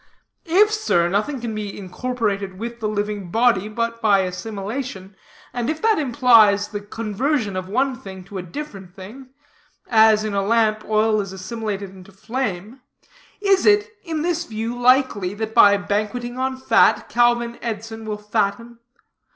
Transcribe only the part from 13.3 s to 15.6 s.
is it, in this view, likely, that